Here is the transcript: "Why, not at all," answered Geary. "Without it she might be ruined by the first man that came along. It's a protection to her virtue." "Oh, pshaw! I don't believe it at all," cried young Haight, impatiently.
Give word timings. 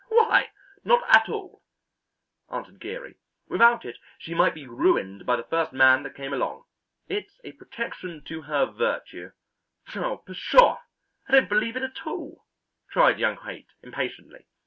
"Why, 0.09 0.49
not 0.83 1.03
at 1.15 1.29
all," 1.29 1.61
answered 2.51 2.79
Geary. 2.79 3.17
"Without 3.47 3.85
it 3.85 3.99
she 4.17 4.33
might 4.33 4.55
be 4.55 4.65
ruined 4.65 5.27
by 5.27 5.35
the 5.35 5.43
first 5.43 5.73
man 5.73 6.01
that 6.01 6.15
came 6.15 6.33
along. 6.33 6.63
It's 7.07 7.39
a 7.43 7.51
protection 7.51 8.23
to 8.23 8.41
her 8.41 8.65
virtue." 8.65 9.29
"Oh, 9.95 10.23
pshaw! 10.25 10.79
I 11.29 11.33
don't 11.33 11.49
believe 11.49 11.75
it 11.75 11.83
at 11.83 12.07
all," 12.07 12.47
cried 12.89 13.19
young 13.19 13.37
Haight, 13.37 13.67
impatiently. 13.83 14.47